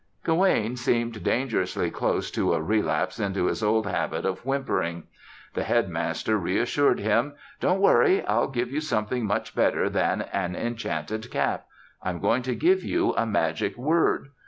Gawaine 0.23 0.77
seemed 0.77 1.23
dangerously 1.23 1.91
close 1.91 2.31
to 2.31 2.55
a 2.55 2.59
relapse 2.63 3.19
into 3.19 3.45
his 3.45 3.61
old 3.61 3.85
habit 3.85 4.25
of 4.25 4.39
whimpering. 4.43 5.03
The 5.53 5.61
Headmaster 5.61 6.39
reassured 6.39 6.99
him: 6.99 7.35
"Don't 7.59 7.79
worry; 7.79 8.25
I'll 8.25 8.47
give 8.47 8.71
you 8.71 8.81
something 8.81 9.27
much 9.27 9.53
better 9.53 9.91
than 9.91 10.23
an 10.23 10.55
enchanted 10.55 11.29
cap. 11.29 11.67
I'm 12.01 12.19
going 12.19 12.41
to 12.41 12.55
give 12.55 12.83
you 12.83 13.13
a 13.13 13.27
magic 13.27 13.77
word. 13.77 14.29